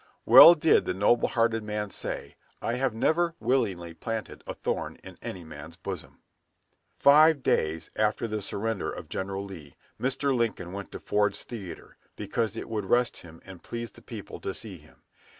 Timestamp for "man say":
1.61-2.35